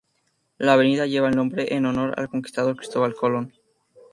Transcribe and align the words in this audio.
La 0.57 0.73
avenida 0.73 1.05
lleva 1.05 1.29
el 1.29 1.35
nombre 1.35 1.75
en 1.75 1.85
honor 1.85 2.15
al 2.17 2.27
conquistador 2.27 2.75
Cristóbal 2.75 3.13
Colón. 3.13 3.53